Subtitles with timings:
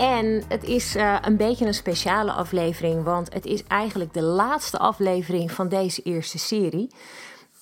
[0.00, 4.78] En het is uh, een beetje een speciale aflevering, want het is eigenlijk de laatste
[4.78, 6.90] aflevering van deze eerste serie.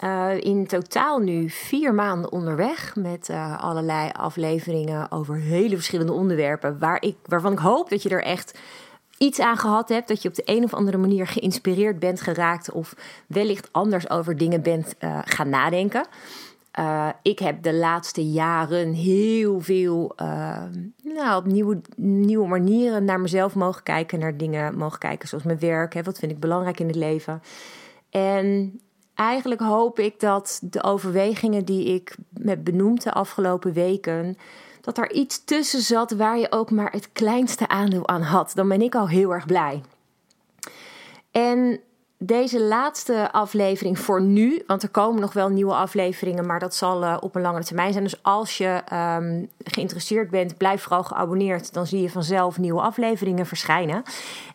[0.04, 6.78] Uh, in totaal nu vier maanden onderweg met uh, allerlei afleveringen over hele verschillende onderwerpen.
[6.78, 8.58] Waar ik, waarvan ik hoop dat je er echt
[9.16, 10.08] iets aan gehad hebt.
[10.08, 12.70] Dat je op de een of andere manier geïnspireerd bent geraakt.
[12.70, 12.94] Of
[13.26, 16.06] wellicht anders over dingen bent gaan nadenken.
[16.78, 20.62] Uh, ik heb de laatste jaren heel veel uh,
[21.02, 24.18] nou, op nieuwe, nieuwe manieren naar mezelf mogen kijken.
[24.18, 25.94] Naar dingen mogen kijken zoals mijn werk.
[25.94, 27.42] Hè, wat vind ik belangrijk in het leven.
[28.10, 28.80] En
[29.14, 34.36] eigenlijk hoop ik dat de overwegingen die ik met benoemd de afgelopen weken.
[34.80, 38.52] Dat er iets tussen zat waar je ook maar het kleinste aandeel aan had.
[38.54, 39.82] Dan ben ik al heel erg blij.
[41.30, 41.80] En
[42.18, 47.02] deze laatste aflevering voor nu, want er komen nog wel nieuwe afleveringen, maar dat zal
[47.02, 48.04] uh, op een langere termijn zijn.
[48.04, 51.72] Dus als je um, geïnteresseerd bent, blijf vooral geabonneerd.
[51.72, 54.02] Dan zie je vanzelf nieuwe afleveringen verschijnen.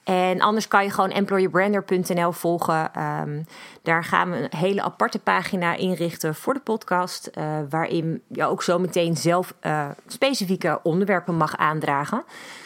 [0.03, 2.91] En anders kan je gewoon employerbrander.nl volgen.
[3.21, 3.45] Um,
[3.81, 8.63] daar gaan we een hele aparte pagina inrichten voor de podcast, uh, waarin je ook
[8.63, 12.23] zo meteen zelf uh, specifieke onderwerpen mag aandragen.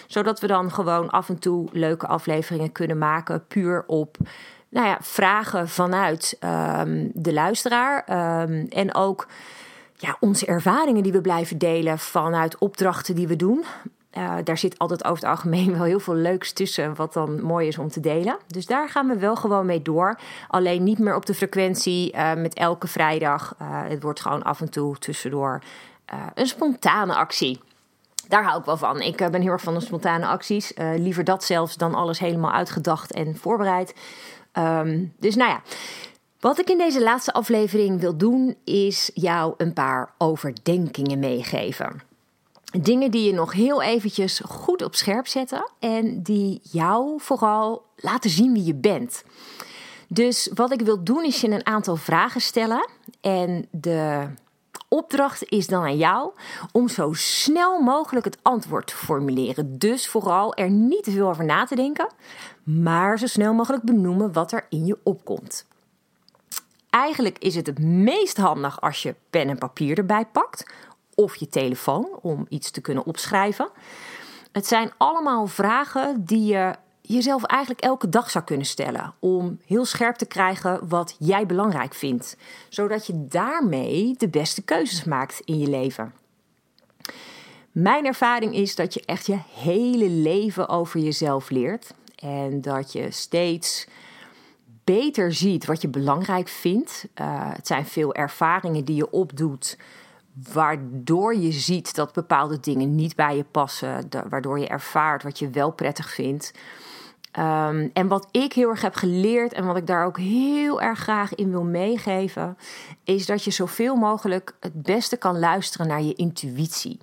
[0.08, 4.18] Zodat we dan gewoon af en toe leuke afleveringen kunnen maken, puur op
[4.70, 6.38] nou ja, vragen vanuit
[6.80, 7.98] um, de luisteraar.
[8.42, 9.28] Um, en ook
[9.96, 13.64] ja, onze ervaringen die we blijven delen vanuit opdrachten die we doen.
[14.18, 17.68] Uh, daar zit altijd over het algemeen wel heel veel leuks tussen, wat dan mooi
[17.68, 18.38] is om te delen.
[18.48, 20.20] Dus daar gaan we wel gewoon mee door.
[20.48, 23.56] Alleen niet meer op de frequentie uh, met elke vrijdag.
[23.62, 25.62] Uh, het wordt gewoon af en toe tussendoor
[26.34, 27.60] een spontane actie.
[28.28, 29.02] Daar hou ik wel van.
[29.02, 30.74] Ik ben heel erg van de spontane acties.
[30.96, 33.94] liever dat zelfs dan alles helemaal uitgedacht en voorbereid.
[34.58, 35.62] Um, dus nou ja,
[36.40, 42.02] wat ik in deze laatste aflevering wil doen, is jou een paar overdenkingen meegeven.
[42.82, 48.30] Dingen die je nog heel eventjes goed op scherp zetten en die jou vooral laten
[48.30, 49.24] zien wie je bent.
[50.08, 52.90] Dus wat ik wil doen is je een aantal vragen stellen
[53.22, 54.28] en de
[54.88, 56.32] opdracht is dan aan jou
[56.72, 59.78] om zo snel mogelijk het antwoord te formuleren.
[59.78, 62.08] Dus vooral er niet te veel over na te denken,
[62.64, 65.66] maar zo snel mogelijk benoemen wat er in je opkomt.
[66.90, 70.74] Eigenlijk is het het meest handig als je pen en papier erbij pakt
[71.16, 73.70] of je telefoon om iets te kunnen opschrijven.
[74.52, 76.76] Het zijn allemaal vragen die je
[77.08, 79.14] jezelf eigenlijk elke dag zou kunnen stellen.
[79.20, 82.38] Om heel scherp te krijgen wat jij belangrijk vindt.
[82.70, 86.14] Zodat je daarmee de beste keuzes maakt in je leven.
[87.72, 91.94] Mijn ervaring is dat je echt je hele leven over jezelf leert.
[92.16, 93.88] En dat je steeds
[94.84, 97.08] beter ziet wat je belangrijk vindt.
[97.16, 99.78] Uh, het zijn veel ervaringen die je opdoet
[100.54, 105.50] waardoor je ziet dat bepaalde dingen niet bij je passen, waardoor je ervaart wat je
[105.50, 106.54] wel prettig vindt.
[107.40, 111.00] Um, en wat ik heel erg heb geleerd en wat ik daar ook heel erg
[111.00, 112.58] graag in wil meegeven,
[113.04, 117.00] is dat je zoveel mogelijk het beste kan luisteren naar je intuïtie.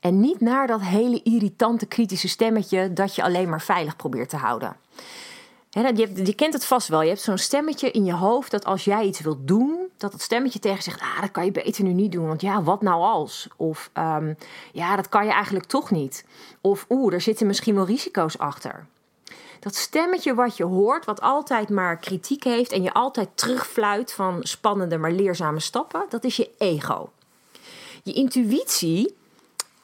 [0.00, 4.36] En niet naar dat hele irritante kritische stemmetje dat je alleen maar veilig probeert te
[4.36, 4.76] houden.
[5.70, 7.02] Je, kent het vast wel.
[7.02, 10.22] Je hebt zo'n stemmetje in je hoofd dat als jij iets wilt doen, dat het
[10.22, 12.26] stemmetje tegen zegt: Ah, dat kan je beter nu niet doen.
[12.26, 13.48] Want ja, wat nou als?
[13.56, 14.36] Of um,
[14.72, 16.24] ja, dat kan je eigenlijk toch niet.
[16.60, 18.86] Of oeh, er zitten misschien wel risico's achter.
[19.60, 24.38] Dat stemmetje wat je hoort, wat altijd maar kritiek heeft en je altijd terugfluit van
[24.42, 27.10] spannende maar leerzame stappen, dat is je ego.
[28.02, 29.14] Je intuïtie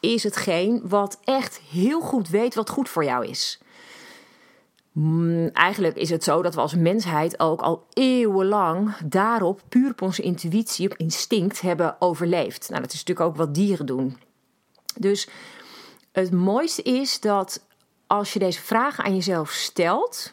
[0.01, 3.61] is hetgeen wat echt heel goed weet wat goed voor jou is.
[4.93, 10.03] Mm, eigenlijk is het zo dat we als mensheid ook al eeuwenlang daarop, puur op
[10.03, 12.69] onze intuïtie, op instinct, hebben overleefd.
[12.69, 14.19] Nou, dat is natuurlijk ook wat dieren doen.
[14.99, 15.29] Dus
[16.13, 17.66] het mooiste is dat
[18.07, 20.33] als je deze vragen aan jezelf stelt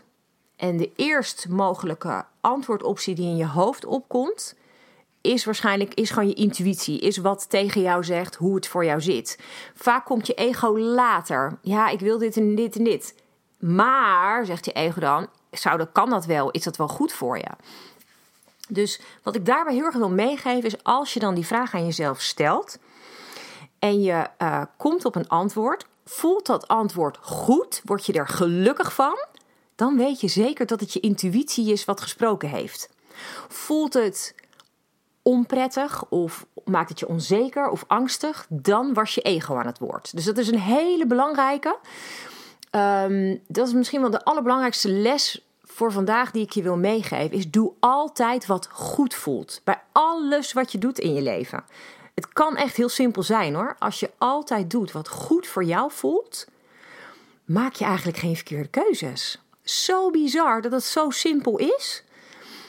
[0.56, 4.56] en de eerst mogelijke antwoordoptie die in je hoofd opkomt,
[5.22, 9.02] is waarschijnlijk is gewoon je intuïtie, is wat tegen jou zegt hoe het voor jou
[9.02, 9.40] zit.
[9.76, 11.58] Vaak komt je ego later.
[11.62, 13.16] Ja, ik wil dit en dit en dit.
[13.60, 16.52] Maar, zegt je ego dan, zou dat, kan dat wel?
[16.52, 17.50] Is dat wel goed voor je?
[18.68, 21.86] Dus wat ik daarbij heel erg wil meegeven is als je dan die vraag aan
[21.86, 22.78] jezelf stelt
[23.80, 27.82] en je uh, komt op een antwoord, voelt dat antwoord goed?
[27.86, 29.18] Word je er gelukkig van?
[29.76, 32.90] dan weet je zeker dat het je intuïtie is wat gesproken heeft.
[33.48, 34.36] Voelt het
[35.22, 40.16] onprettig of maakt het je onzeker of angstig, dan was je ego aan het woord.
[40.16, 41.78] Dus dat is een hele belangrijke.
[42.70, 47.38] Ehm, dat is misschien wel de allerbelangrijkste les voor vandaag die ik je wil meegeven.
[47.38, 49.62] Is doe altijd wat goed voelt.
[49.64, 51.64] Bij alles wat je doet in je leven.
[52.14, 53.76] Het kan echt heel simpel zijn hoor.
[53.80, 56.48] Als je altijd doet wat goed voor jou voelt,
[57.46, 59.42] maak je eigenlijk geen verkeerde keuzes.
[59.64, 62.04] Zo bizar dat het zo simpel is.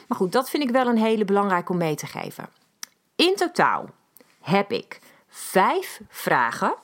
[0.09, 2.49] Maar goed, dat vind ik wel een hele belangrijke om mee te geven.
[3.17, 3.89] In totaal
[4.41, 4.99] heb ik
[5.29, 6.75] vijf vragen.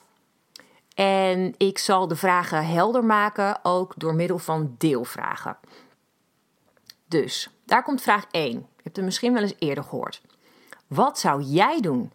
[0.95, 5.57] En ik zal de vragen helder maken, ook door middel van deelvragen.
[7.07, 8.51] Dus, daar komt vraag 1.
[8.51, 10.21] Je hebt het misschien wel eens eerder gehoord.
[10.87, 12.11] Wat zou jij doen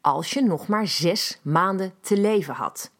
[0.00, 2.90] als je nog maar zes maanden te leven had?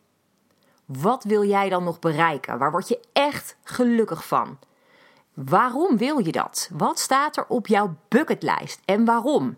[0.84, 2.58] Wat wil jij dan nog bereiken?
[2.58, 4.58] Waar word je echt gelukkig van?
[5.34, 6.70] Waarom wil je dat?
[6.72, 9.56] Wat staat er op jouw bucketlijst en waarom?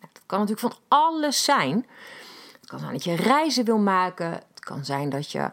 [0.00, 1.86] Dat kan natuurlijk van alles zijn.
[2.60, 4.30] Het kan zijn dat je reizen wil maken.
[4.30, 5.50] Het kan zijn dat je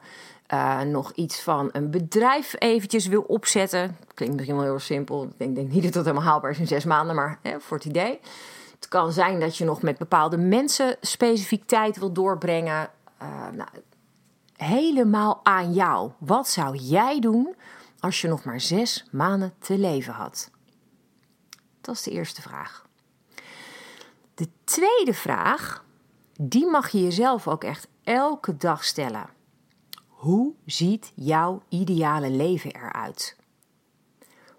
[0.54, 3.98] uh, nog iets van een bedrijf eventjes wil opzetten.
[4.14, 5.24] Klinkt misschien wel heel simpel.
[5.24, 7.78] Ik denk, denk niet dat dat helemaal haalbaar is in zes maanden, maar hè, voor
[7.78, 8.20] het idee.
[8.86, 12.90] Het kan zijn dat je nog met bepaalde mensen specifiek tijd wil doorbrengen.
[13.22, 13.70] Uh, nou,
[14.56, 16.12] helemaal aan jou.
[16.18, 17.56] Wat zou jij doen
[18.00, 20.52] als je nog maar zes maanden te leven had?
[21.82, 22.86] Dat is de eerste vraag.
[24.34, 25.86] De tweede vraag,
[26.42, 29.30] die mag je jezelf ook echt elke dag stellen.
[30.08, 33.38] Hoe ziet jouw ideale leven eruit?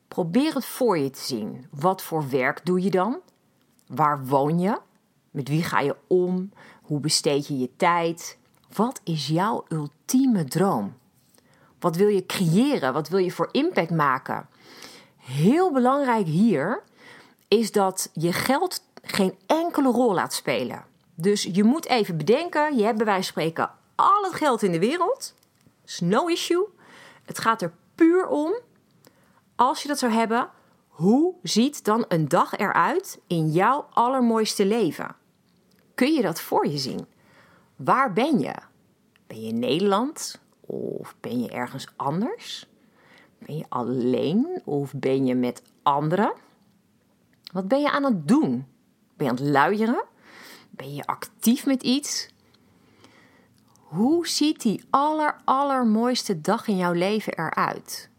[0.08, 1.68] Probeer het voor je te zien.
[1.70, 3.20] Wat voor werk doe je dan?
[3.86, 4.78] Waar woon je?
[5.30, 6.52] Met wie ga je om?
[6.82, 8.38] Hoe besteed je je tijd?
[8.74, 10.94] Wat is jouw ultieme droom?
[11.78, 12.92] Wat wil je creëren?
[12.92, 14.48] Wat wil je voor impact maken?
[15.16, 16.82] Heel belangrijk hier
[17.48, 20.84] is dat je geld geen enkele rol laat spelen.
[21.14, 24.72] Dus je moet even bedenken: je hebt bij wijze van spreken al het geld in
[24.72, 25.34] de wereld
[25.84, 26.66] is no issue.
[27.24, 28.54] Het gaat er puur om,
[29.54, 30.48] als je dat zou hebben,
[30.96, 35.16] hoe ziet dan een dag eruit in jouw allermooiste leven?
[35.94, 37.06] Kun je dat voor je zien?
[37.76, 38.54] Waar ben je?
[39.26, 42.66] Ben je in Nederland of ben je ergens anders?
[43.38, 46.32] Ben je alleen of ben je met anderen?
[47.52, 48.66] Wat ben je aan het doen?
[49.16, 50.04] Ben je aan het luieren?
[50.70, 52.28] Ben je actief met iets?
[53.76, 58.10] Hoe ziet die aller, allermooiste dag in jouw leven eruit?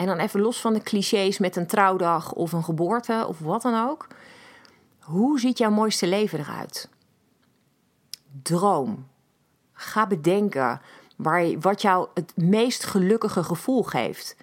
[0.00, 3.62] En dan even los van de clichés met een trouwdag of een geboorte of wat
[3.62, 4.06] dan ook.
[4.98, 6.88] Hoe ziet jouw mooiste leven eruit?
[8.42, 9.06] Droom.
[9.72, 10.80] Ga bedenken
[11.16, 14.36] waar, wat jou het meest gelukkige gevoel geeft.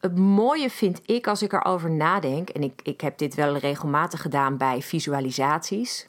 [0.00, 4.22] Het mooie vind ik als ik erover nadenk, en ik, ik heb dit wel regelmatig
[4.22, 6.08] gedaan bij visualisaties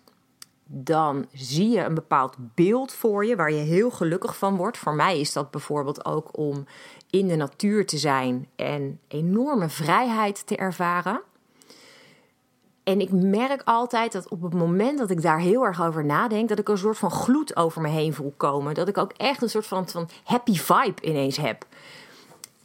[0.71, 4.77] dan zie je een bepaald beeld voor je waar je heel gelukkig van wordt.
[4.77, 6.66] Voor mij is dat bijvoorbeeld ook om
[7.10, 11.21] in de natuur te zijn en enorme vrijheid te ervaren.
[12.83, 16.50] En ik merk altijd dat op het moment dat ik daar heel erg over nadenk,
[16.50, 18.74] dat ik een soort van gloed over me heen voel komen.
[18.74, 21.65] Dat ik ook echt een soort van, van happy vibe ineens heb.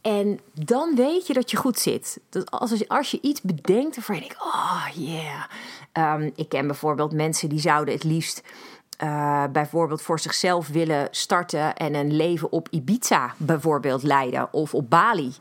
[0.05, 2.19] En dan weet je dat je goed zit.
[2.29, 6.13] Dat als, als je iets bedenkt waarvan je denkt, oh yeah.
[6.21, 8.41] Um, ik ken bijvoorbeeld mensen die zouden het liefst
[9.03, 14.89] uh, bijvoorbeeld voor zichzelf willen starten en een leven op Ibiza bijvoorbeeld leiden of op
[14.89, 15.33] Bali.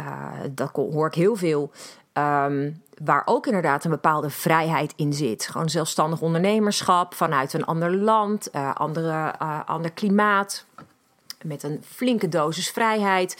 [0.00, 1.70] Uh, dat hoor ik heel veel.
[2.12, 5.46] Um, waar ook inderdaad een bepaalde vrijheid in zit.
[5.46, 10.64] Gewoon zelfstandig ondernemerschap vanuit een ander land, uh, andere, ander klimaat,
[11.42, 13.36] met een flinke dosis vrijheid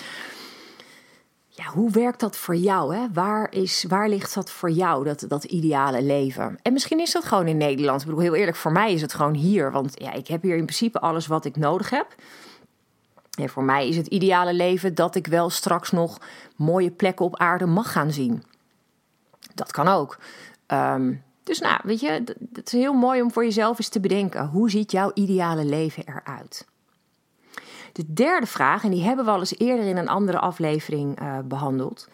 [1.54, 2.97] ja, hoe werkt dat voor jou?
[2.97, 3.06] Hè?
[3.12, 6.59] Waar, is, waar ligt dat voor jou, dat, dat ideale leven?
[6.62, 8.00] En misschien is dat gewoon in Nederland.
[8.00, 9.73] Ik bedoel, heel eerlijk, voor mij is het gewoon hier.
[9.73, 12.14] Want ja, ik heb hier in principe alles wat ik nodig heb.
[13.38, 16.18] En voor mij is het ideale leven dat ik wel straks nog
[16.56, 18.42] mooie plekken op aarde mag gaan zien.
[19.54, 20.18] Dat kan ook.
[20.66, 24.47] Um, dus nou, weet je, het is heel mooi om voor jezelf eens te bedenken.
[24.47, 26.66] Hoe ziet jouw ideale leven eruit?
[27.92, 31.38] De derde vraag, en die hebben we al eens eerder in een andere aflevering uh,
[31.44, 32.08] behandeld,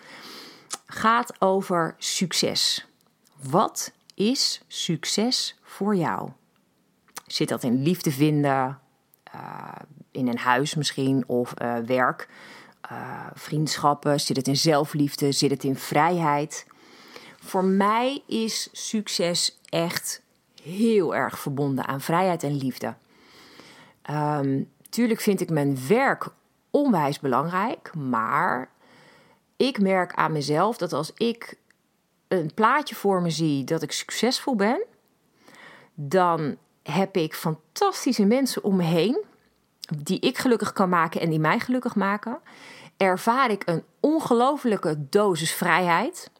[0.87, 2.87] gaat over succes.
[3.43, 6.31] Wat is succes voor jou?
[7.27, 8.79] Zit dat in liefde vinden,
[9.35, 9.73] uh,
[10.11, 12.29] in een huis misschien of uh, werk,
[13.35, 14.21] vriendschappen?
[14.21, 15.33] Zit het in zelfliefde?
[15.33, 16.67] Zit het in vrijheid?
[17.41, 20.23] Voor mij is succes echt
[20.63, 22.95] heel erg verbonden aan vrijheid en liefde.
[24.11, 26.29] Um, Tuurlijk vind ik mijn werk
[26.71, 28.71] onwijs belangrijk, maar
[29.57, 31.59] ik merk aan mezelf dat als ik
[32.29, 34.85] een plaatje voor me zie dat ik succesvol ben,
[35.95, 39.25] dan heb ik fantastische mensen om me heen
[39.97, 42.41] die ik gelukkig kan maken en die mij gelukkig maken.
[42.97, 46.31] Ervaar ik een ongelofelijke dosis vrijheid.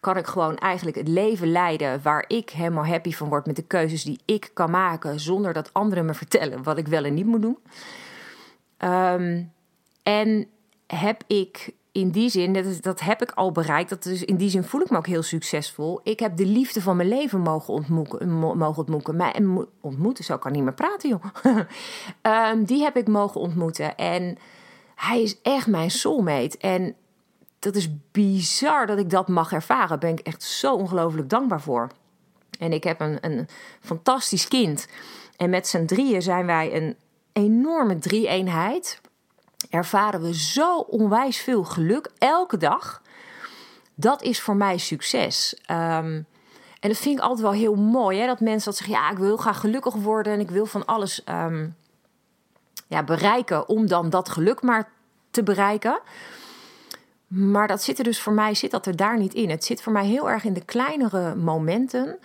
[0.00, 3.66] Kan ik gewoon eigenlijk het leven leiden waar ik helemaal happy van word met de
[3.66, 7.26] keuzes die ik kan maken, zonder dat anderen me vertellen wat ik wel en niet
[7.26, 7.58] moet doen.
[8.76, 9.42] Ehm,
[10.02, 10.46] en
[10.86, 13.90] heb ik in die zin, dat, dat heb ik al bereikt.
[13.90, 16.00] Dat dus in die zin voel ik me ook heel succesvol.
[16.02, 18.32] Ik heb de liefde van mijn leven mogen ontmoeten.
[18.32, 19.16] Mogen ontmoeten.
[19.16, 19.34] Maar,
[19.80, 21.24] ontmoeten, zo kan niet meer praten, joh.
[22.52, 23.96] um, die heb ik mogen ontmoeten.
[23.96, 24.38] En
[24.94, 26.58] hij is echt mijn soulmate.
[26.58, 26.94] En
[27.58, 29.88] dat is bizar dat ik dat mag ervaren.
[29.88, 31.90] Daar ben ik echt zo ongelooflijk dankbaar voor.
[32.58, 33.48] En ik heb een, een
[33.80, 34.88] fantastisch kind.
[35.36, 36.96] En met z'n drieën zijn wij een
[37.32, 39.00] enorme drie-eenheid
[39.70, 43.02] ervaren we zo onwijs veel geluk elke dag.
[43.94, 45.60] Dat is voor mij succes.
[45.70, 46.26] Um,
[46.80, 48.18] en dat vind ik altijd wel heel mooi.
[48.18, 48.26] Hè?
[48.26, 51.22] Dat mensen dat zeggen, ja, ik wil graag gelukkig worden en ik wil van alles
[51.28, 51.76] um,
[52.86, 54.90] ja, bereiken om dan dat geluk maar
[55.30, 56.00] te bereiken.
[57.28, 59.50] Maar dat zit er dus voor mij zit dat er daar niet in.
[59.50, 62.18] Het zit voor mij heel erg in de kleinere momenten.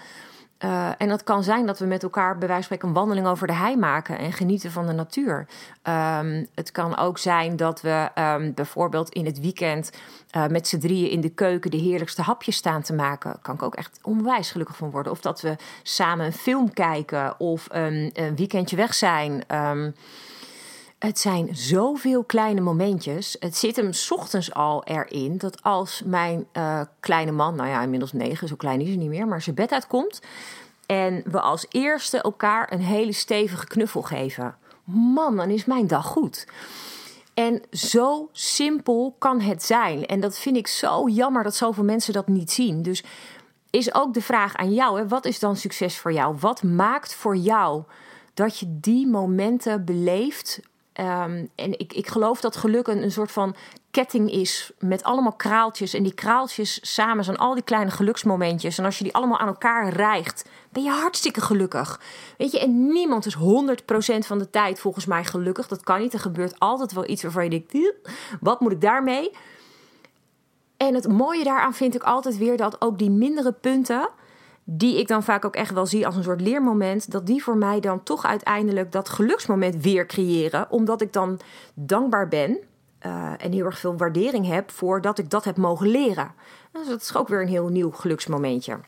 [0.60, 3.28] Uh, en dat kan zijn dat we met elkaar bij wijze van spreken een wandeling
[3.28, 5.48] over de hei maken en genieten van de natuur.
[5.84, 9.92] Um, het kan ook zijn dat we um, bijvoorbeeld in het weekend
[10.36, 13.32] uh, met z'n drieën in de keuken de heerlijkste hapjes staan te maken.
[13.32, 15.12] Daar kan ik ook echt onwijs gelukkig van worden.
[15.12, 19.44] Of dat we samen een film kijken of een weekendje weg zijn.
[21.06, 23.36] Het zijn zoveel kleine momentjes.
[23.40, 28.14] Het zit hem ochtends al erin dat als mijn uh, kleine man, nou ja, inmiddels
[28.14, 30.22] negen, zo klein is hij niet meer, maar zijn bed uitkomt.
[30.86, 34.56] En we als eerste elkaar een hele stevige knuffel geven.
[34.84, 36.48] Man, dan is mijn dag goed.
[37.34, 40.06] En zo simpel kan het zijn.
[40.06, 42.82] En dat vind ik zo jammer dat zoveel mensen dat niet zien.
[42.82, 43.04] Dus
[43.70, 46.36] is ook de vraag aan jou: hè, wat is dan succes voor jou?
[46.40, 47.84] Wat maakt voor jou
[48.34, 50.62] dat je die momenten beleeft
[51.00, 53.56] Um, en ik, ik geloof dat geluk een, een soort van
[53.92, 55.94] ketting is met allemaal kraaltjes.
[55.94, 58.78] En die kraaltjes samen zijn al die kleine geluksmomentjes.
[58.78, 62.00] En als je die allemaal aan elkaar rijgt, ben je hartstikke gelukkig.
[62.38, 63.40] Weet je, en niemand is 100%
[64.20, 65.68] van de tijd volgens mij gelukkig.
[65.68, 66.14] Dat kan niet.
[66.14, 67.94] Er gebeurt altijd wel iets waarvan je denkt:
[68.40, 69.32] wat moet ik daarmee?
[70.78, 74.10] En het mooie daaraan vind ik altijd weer dat ook die mindere punten
[74.64, 77.58] die ik dan vaak ook echt wel zie als een soort leermoment, dat die voor
[77.58, 81.40] mij dan toch uiteindelijk dat geluksmoment weer creëren, omdat ik dan
[81.74, 82.58] dankbaar ben
[83.06, 86.32] uh, en heel erg veel waardering heb voor dat ik dat heb mogen leren.
[86.72, 88.80] Dus dat is ook weer een heel nieuw geluksmomentje.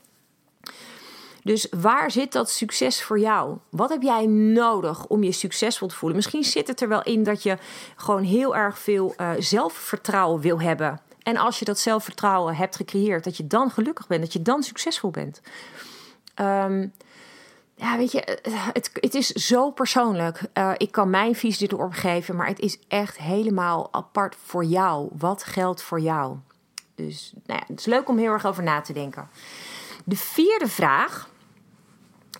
[1.43, 3.57] Dus waar zit dat succes voor jou?
[3.69, 6.17] Wat heb jij nodig om je succesvol te voelen?
[6.17, 7.57] Misschien zit het er wel in dat je
[7.95, 10.99] gewoon heel erg veel uh, zelfvertrouwen wil hebben.
[11.25, 14.63] En als je dat zelfvertrouwen hebt gecreëerd, dat je dan gelukkig bent, dat je dan
[14.63, 15.41] succesvol bent.
[16.39, 16.93] Um,
[17.75, 18.39] ja, weet je,
[18.73, 20.41] het, het is zo persoonlijk.
[20.53, 25.09] Uh, ik kan mijn visie erop geven, maar het is echt helemaal apart voor jou.
[25.17, 26.37] Wat geldt voor jou?
[26.95, 29.29] Dus nou ja, het is leuk om heel erg over na te denken.
[30.03, 31.29] De vierde vraag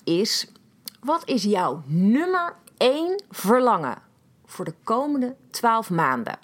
[0.03, 0.51] is:
[0.99, 3.97] wat is jouw nummer één verlangen
[4.45, 6.39] voor de komende twaalf maanden?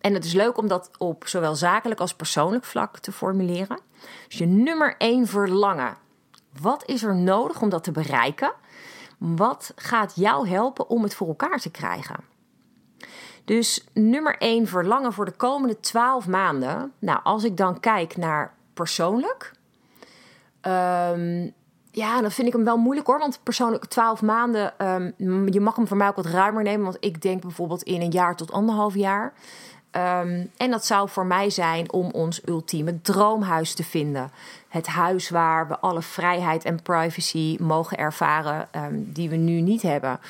[0.00, 3.78] En het is leuk om dat op zowel zakelijk als persoonlijk vlak te formuleren.
[4.28, 5.96] Dus je nummer één verlangen.
[6.60, 8.52] Wat is er nodig om dat te bereiken?
[9.18, 12.16] Wat gaat jou helpen om het voor elkaar te krijgen?
[13.44, 16.92] Dus nummer één verlangen voor de komende twaalf maanden.
[16.98, 19.52] Nou, als ik dan kijk naar persoonlijk.
[20.62, 21.52] Um,
[21.90, 23.18] ja, dan vind ik hem wel moeilijk hoor.
[23.18, 24.86] Want persoonlijk 12 maanden,
[25.18, 26.84] um, je mag hem voor mij ook wat ruimer nemen.
[26.84, 29.32] Want ik denk bijvoorbeeld in een jaar tot anderhalf jaar.
[29.96, 34.30] Um, en dat zou voor mij zijn om ons ultieme droomhuis te vinden.
[34.68, 39.82] Het huis waar we alle vrijheid en privacy mogen ervaren um, die we nu niet
[39.82, 40.20] hebben.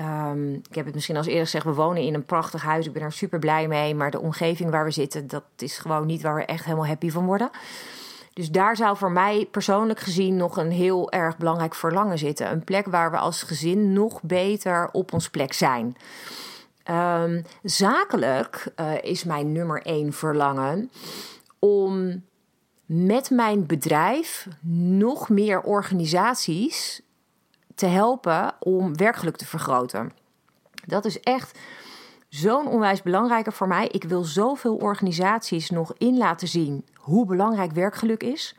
[0.00, 2.86] Um, ik heb het misschien als eerder gezegd, we wonen in een prachtig huis.
[2.86, 3.94] Ik ben er super blij mee.
[3.94, 7.10] Maar de omgeving waar we zitten, dat is gewoon niet waar we echt helemaal happy
[7.10, 7.50] van worden.
[8.32, 12.50] Dus daar zou voor mij persoonlijk gezien nog een heel erg belangrijk verlangen zitten.
[12.50, 15.96] Een plek waar we als gezin nog beter op ons plek zijn.
[16.90, 20.90] Um, zakelijk uh, is mijn nummer één verlangen
[21.58, 22.24] om
[22.86, 24.48] met mijn bedrijf
[24.88, 27.02] nog meer organisaties
[27.74, 30.12] te helpen om werkgeluk te vergroten.
[30.86, 31.58] Dat is echt
[32.28, 33.88] zo'n onwijs belangrijke voor mij.
[33.88, 38.56] Ik wil zoveel organisaties nog in laten zien hoe belangrijk werkgeluk is.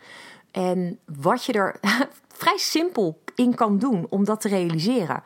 [0.52, 1.80] En wat je er
[2.38, 5.24] vrij simpel in kan doen om dat te realiseren.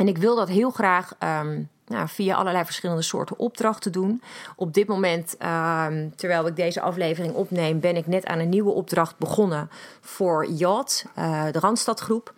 [0.00, 4.22] En ik wil dat heel graag um, nou, via allerlei verschillende soorten opdrachten doen.
[4.56, 8.70] Op dit moment, ehm, terwijl ik deze aflevering opneem, ben ik net aan een nieuwe
[8.70, 12.34] opdracht begonnen voor Yacht, uh, de Randstadgroep.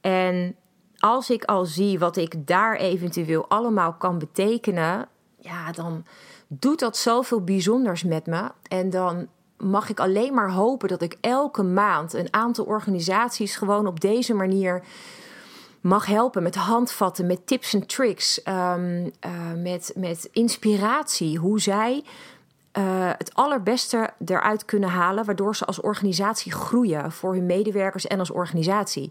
[0.00, 0.56] En
[0.98, 5.08] als ik al zie wat ik daar eventueel allemaal kan betekenen,
[5.38, 6.04] ja, dan
[6.48, 8.50] doet dat zoveel bijzonders met me.
[8.68, 13.86] En dan mag ik alleen maar hopen dat ik elke maand een aantal organisaties gewoon
[13.86, 14.82] op deze manier
[15.82, 21.38] mag helpen met handvatten, met tips en tricks, ehm, eh, met, met inspiratie.
[21.38, 22.04] Hoe zij
[22.78, 28.18] uh, het allerbeste eruit kunnen halen, waardoor ze als organisatie groeien voor hun medewerkers en
[28.18, 29.10] als organisatie.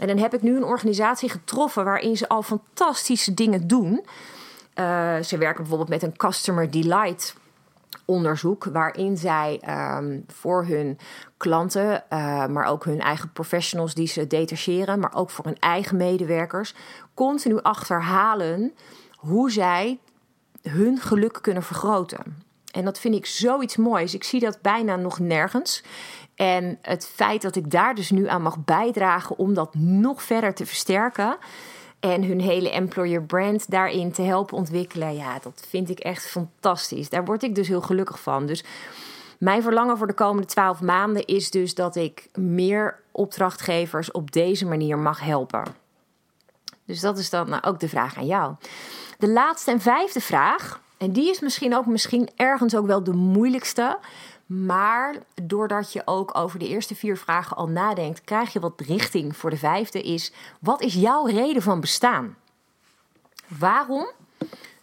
[0.00, 4.04] En dan heb ik nu een organisatie getroffen waarin ze al fantastische dingen doen.
[4.74, 7.34] Uh, ze werken bijvoorbeeld met een Customer Delight
[8.04, 10.98] onderzoek waarin zij ehm, voor hun
[11.36, 15.96] klanten, uh, maar ook hun eigen professionals die ze detacheren, maar ook voor hun eigen
[15.96, 16.74] medewerkers,
[17.14, 18.72] continu achterhalen
[19.16, 19.98] hoe zij
[20.62, 22.44] hun geluk kunnen vergroten.
[22.72, 24.14] En dat vind ik zoiets moois.
[24.14, 25.84] Ik zie dat bijna nog nergens.
[26.34, 30.54] En het feit dat ik daar dus nu aan mag bijdragen om dat nog verder
[30.54, 31.36] te versterken.
[32.02, 35.14] En hun hele employer brand daarin te helpen ontwikkelen.
[35.14, 37.08] Ja, dat vind ik echt fantastisch.
[37.08, 38.46] Daar word ik dus heel gelukkig van.
[38.46, 38.64] Dus
[39.38, 44.66] mijn verlangen voor de komende twaalf maanden is dus dat ik meer opdrachtgevers op deze
[44.66, 45.62] manier mag helpen.
[46.84, 48.54] Dus dat is dan nou ook de vraag aan jou.
[49.18, 53.12] De laatste en vijfde vraag, en die is misschien ook misschien ergens ook wel de
[53.12, 53.98] moeilijkste.
[54.52, 59.36] Maar doordat je ook over de eerste vier vragen al nadenkt, krijg je wat richting
[59.36, 62.36] voor de vijfde is: wat is jouw reden van bestaan?
[63.58, 64.10] Waarom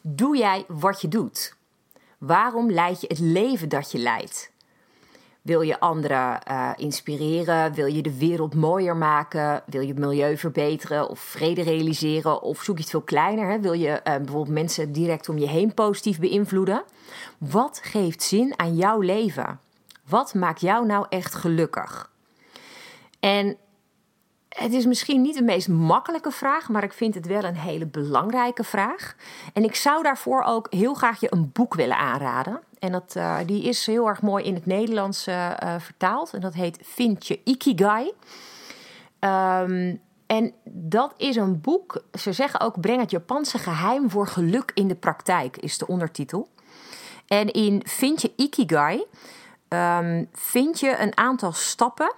[0.01, 1.55] doe jij wat je doet?
[2.17, 4.48] Waarom leid je het leven dat je leidt?
[5.49, 7.73] Wil je anderen uh, inspireren?
[7.73, 9.63] Wil je de wereld mooier maken?
[9.65, 12.41] Wil je het milieu verbeteren of vrede realiseren?
[12.41, 13.49] Of zoek je het veel kleiner?
[13.49, 13.59] Hè?
[13.59, 16.83] Wil je uh, bijvoorbeeld mensen direct om je heen positief beïnvloeden?
[17.37, 19.59] Wat geeft zin aan jouw leven?
[20.07, 22.11] Wat maakt jou nou echt gelukkig?
[23.19, 23.57] En
[24.49, 27.85] het is misschien niet de meest makkelijke vraag, maar ik vind het wel een hele
[27.85, 29.15] belangrijke vraag.
[29.53, 32.61] En ik zou daarvoor ook heel graag je een boek willen aanraden.
[32.79, 36.33] En dat, uh, die is heel erg mooi in het Nederlands uh, vertaald.
[36.33, 38.11] En dat heet Vind je Ikigai.
[39.19, 44.71] Um, en dat is een boek, ze zeggen ook breng het Japanse geheim voor geluk
[44.73, 46.49] in de praktijk, is de ondertitel.
[47.27, 49.03] En in Vind je Ikigai
[49.69, 52.13] um, vind je een aantal stappen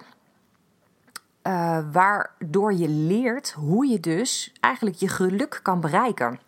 [1.92, 6.40] waardoor je leert hoe je dus eigenlijk je geluk kan bereiken.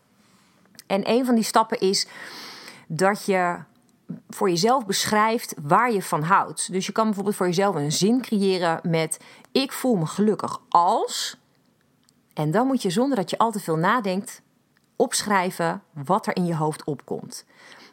[0.87, 2.07] En een van die stappen is
[2.87, 3.57] dat je
[4.29, 6.73] voor jezelf beschrijft waar je van houdt.
[6.73, 9.19] Dus je kan bijvoorbeeld voor jezelf een zin creëren met:
[9.53, 11.39] Ik voel me gelukkig als.
[12.35, 14.43] En dan moet je zonder dat je al te veel nadenkt
[14.97, 17.45] opschrijven wat er in je hoofd opkomt.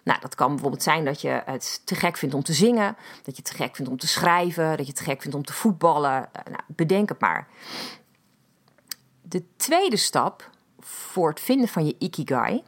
[0.04, 3.36] Nou, dat kan bijvoorbeeld zijn dat je het te gek vindt om te zingen, dat
[3.36, 5.45] je het te gek vindt om te schrijven, dat je het te gek vindt om
[5.45, 6.30] te voetballen.
[6.34, 7.47] Eh, nou, bedenk het maar.
[9.21, 12.63] De tweede stap voor het vinden van je ikigai,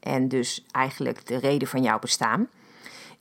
[0.00, 2.48] en dus eigenlijk de reden van jouw bestaan,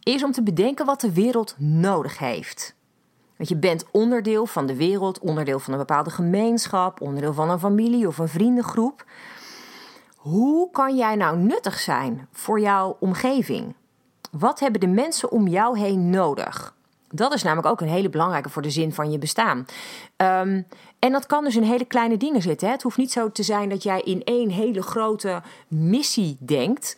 [0.04, 2.76] is om te bedenken wat de wereld nodig heeft.
[3.38, 7.60] Want je bent onderdeel van de wereld, onderdeel van een bepaalde gemeenschap, onderdeel van een
[7.60, 9.06] familie of een vriendengroep.
[10.16, 13.76] Hoe kan jij nou nuttig zijn voor jouw omgeving?
[14.32, 16.76] Wat hebben de mensen om jou heen nodig?
[17.10, 19.66] Dat is namelijk ook een hele belangrijke voor de zin van je bestaan.
[20.18, 20.68] Um,
[21.00, 22.68] en dat kan dus in hele kleine dingen zitten.
[22.68, 22.74] Hè?
[22.74, 26.98] Het hoeft niet zo te zijn dat jij in één hele grote missie denkt.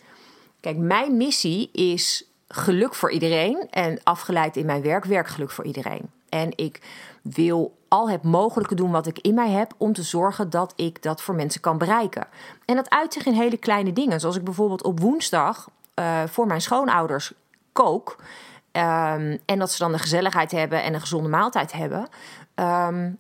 [0.60, 6.10] Kijk, mijn missie is geluk voor iedereen en afgeleid in mijn werk werkgeluk voor iedereen.
[6.30, 6.82] En ik
[7.22, 11.02] wil al het mogelijke doen wat ik in mij heb om te zorgen dat ik
[11.02, 12.28] dat voor mensen kan bereiken.
[12.66, 14.20] En dat uit zich in hele kleine dingen.
[14.20, 17.34] Zoals ik bijvoorbeeld op woensdag uh, voor mijn schoonouders
[17.72, 18.16] kook.
[18.72, 22.08] Um, en dat ze dan de gezelligheid hebben en een gezonde maaltijd hebben.
[22.56, 23.18] Um,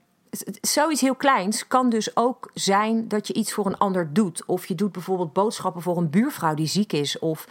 [0.62, 4.46] zoiets heel kleins kan dus ook zijn dat je iets voor een ander doet.
[4.46, 7.19] Of je doet bijvoorbeeld boodschappen voor een buurvrouw die ziek is.
[7.19, 7.48] Of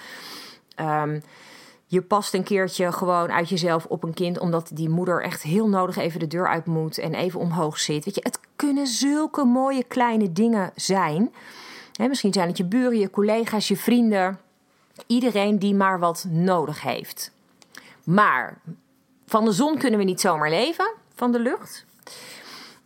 [0.81, 1.23] um,
[1.93, 5.69] je past een keertje gewoon uit jezelf op een kind, omdat die moeder echt heel
[5.69, 8.05] nodig even de deur uit moet en even omhoog zit.
[8.05, 11.33] Weet je, het kunnen zulke mooie kleine dingen zijn.
[11.97, 14.39] misschien zijn het je buren, je collega's, je vrienden,
[15.07, 17.33] iedereen die maar wat nodig heeft.
[18.05, 18.61] Maar
[19.27, 21.85] van de zon kunnen we niet zomaar leven, van de lucht.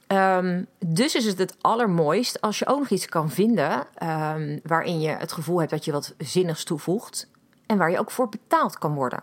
[0.08, 5.00] Um, dus is het het allermooist als je ook nog iets kan vinden um, waarin
[5.00, 7.28] je het gevoel hebt dat je wat zinnigs toevoegt
[7.66, 9.22] en waar je ook voor betaald kan worden.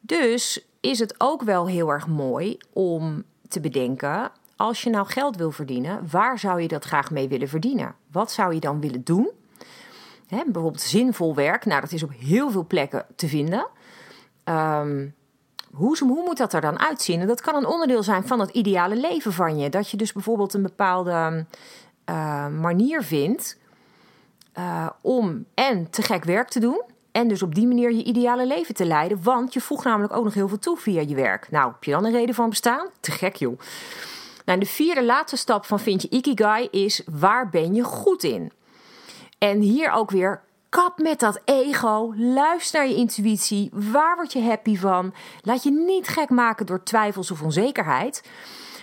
[0.00, 5.36] Dus is het ook wel heel erg mooi om te bedenken: als je nou geld
[5.36, 7.94] wil verdienen, waar zou je dat graag mee willen verdienen?
[8.12, 9.30] Wat zou je dan willen doen?
[10.28, 11.64] Bijvoorbeeld zinvol werk.
[11.64, 13.66] Nou, dat is op heel veel plekken te vinden.
[14.44, 15.08] Ehm,
[15.72, 17.20] hoe, hoe moet dat er dan uitzien?
[17.20, 19.68] En dat kan een onderdeel zijn van het ideale leven van je.
[19.68, 21.46] Dat je dus bijvoorbeeld een bepaalde
[22.10, 23.58] uh, manier vindt
[24.58, 26.82] uh, om en te gek werk te doen.
[27.12, 29.22] En dus op die manier je ideale leven te leiden.
[29.22, 31.50] Want je voegt namelijk ook nog heel veel toe via je werk.
[31.50, 32.86] Nou, heb je dan een reden van bestaan?
[33.00, 33.58] Te gek joh.
[34.44, 38.52] Nou, de vierde laatste stap van vind je Ikigai is waar ben je goed in?
[39.38, 42.14] En hier ook weer kap met dat ego.
[42.16, 43.70] Luister naar je intuïtie.
[43.72, 45.14] Waar word je happy van?
[45.42, 48.22] Laat je niet gek maken door twijfels of onzekerheid.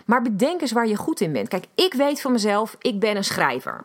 [0.06, 1.48] Maar bedenk eens waar je goed in bent.
[1.48, 3.82] Kijk, ik weet van mezelf, ik ben een schrijver.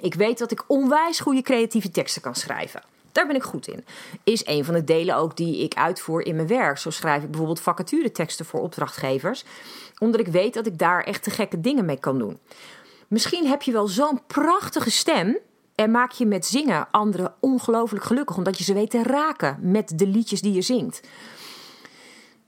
[0.00, 2.82] Ik weet dat ik onwijs goede creatieve teksten kan schrijven.
[3.12, 3.84] Daar ben ik goed in.
[4.24, 6.78] Is een van de delen ook die ik uitvoer in mijn werk.
[6.78, 9.44] Zo schrijf ik bijvoorbeeld vacatureteksten voor opdrachtgevers.
[9.98, 12.38] Omdat ik weet dat ik daar echt te gekke dingen mee kan doen.
[13.08, 15.38] Misschien heb je wel zo'n prachtige stem.
[15.74, 18.36] En maak je met zingen anderen ongelooflijk gelukkig.
[18.36, 21.00] Omdat je ze weet te raken met de liedjes die je zingt.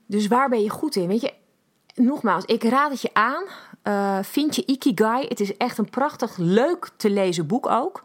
[0.05, 1.07] Dus waar ben je goed in?
[1.07, 1.33] Weet je,
[1.95, 3.43] nogmaals, ik raad het je aan.
[3.83, 5.27] Uh, vind je Ikigai.
[5.27, 8.03] Het is echt een prachtig, leuk te lezen boek ook.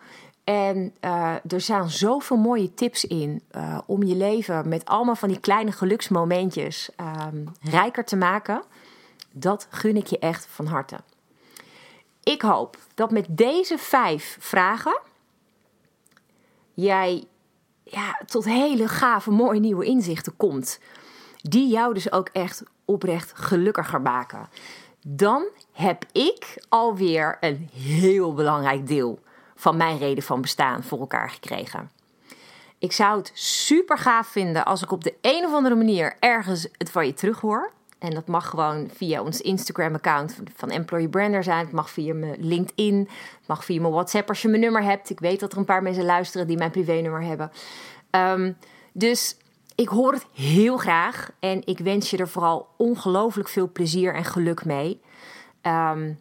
[0.48, 5.28] En uh, er zijn zoveel mooie tips in uh, om je leven met allemaal van
[5.28, 8.62] die kleine geluksmomentjes um, rijker te maken.
[9.32, 10.96] Dat gun ik je echt van harte.
[12.22, 15.00] Ik hoop dat met deze vijf vragen
[16.74, 17.24] jij
[17.82, 20.80] ja, tot hele gave, mooie nieuwe inzichten komt.
[21.42, 24.48] Die jou dus ook echt oprecht gelukkiger maken.
[25.06, 29.18] Dan heb ik alweer een heel belangrijk deel
[29.58, 31.90] van mijn reden van bestaan voor elkaar gekregen.
[32.78, 36.68] Ik zou het super gaaf vinden als ik op de een of andere manier ergens
[36.76, 37.72] het van je terug hoor.
[37.98, 41.64] En dat mag gewoon via ons Instagram-account van Employee Brander zijn.
[41.64, 42.98] Het mag via mijn LinkedIn.
[43.38, 45.10] Het mag via mijn WhatsApp als je mijn nummer hebt.
[45.10, 47.52] Ik weet dat er een paar mensen luisteren die mijn privé-nummer hebben.
[48.10, 48.56] Um,
[48.92, 49.36] dus
[49.74, 51.30] ik hoor het heel graag.
[51.38, 55.00] En ik wens je er vooral ongelooflijk veel plezier en geluk mee.
[55.62, 56.18] Um,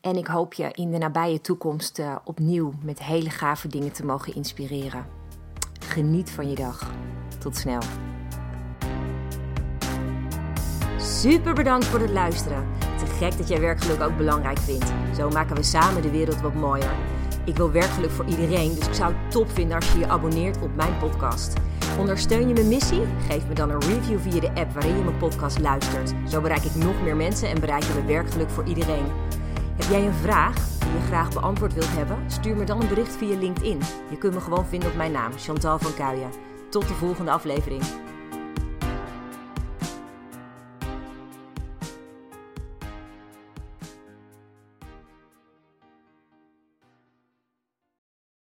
[0.00, 4.04] en ik hoop je in de nabije toekomst uh, opnieuw met hele gave dingen te
[4.04, 5.06] mogen inspireren.
[5.80, 6.90] Geniet van je dag.
[7.38, 7.80] Tot snel.
[10.98, 12.66] Super bedankt voor het luisteren.
[12.78, 14.92] Te gek dat jij werkgeluk ook belangrijk vindt.
[15.16, 16.94] Zo maken we samen de wereld wat mooier.
[17.44, 20.62] Ik wil werkgeluk voor iedereen, dus ik zou het top vinden als je je abonneert
[20.62, 21.52] op mijn podcast.
[21.98, 23.02] Ondersteun je mijn missie?
[23.28, 26.12] Geef me dan een review via de app waarin je mijn podcast luistert.
[26.28, 29.04] Zo bereik ik nog meer mensen en bereiken we werkgeluk voor iedereen.
[29.80, 32.30] Heb jij een vraag die je graag beantwoord wilt hebben?
[32.30, 33.80] Stuur me dan een bericht via LinkedIn.
[34.10, 36.30] Je kunt me gewoon vinden op mijn naam, Chantal van Kuijen.
[36.70, 37.82] Tot de volgende aflevering.